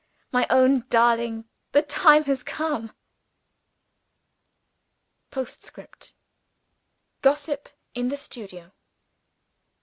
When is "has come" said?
2.23-2.91